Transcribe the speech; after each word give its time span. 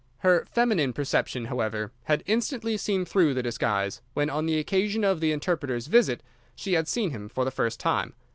Her 0.25 0.47
feminine 0.51 0.93
perception, 0.93 1.45
however, 1.45 1.91
had 2.05 2.23
instantly 2.25 2.75
seen 2.75 3.05
through 3.05 3.35
the 3.35 3.43
disguise 3.43 4.01
when, 4.15 4.31
on 4.31 4.47
the 4.47 4.57
occasion 4.57 5.03
of 5.03 5.19
the 5.19 5.31
interpreter's 5.31 5.85
visit, 5.85 6.23
she 6.55 6.73
had 6.73 6.87
seen 6.87 7.11
him 7.11 7.29
for 7.29 7.45
the 7.45 7.51
first 7.51 7.79
time. 7.79 8.15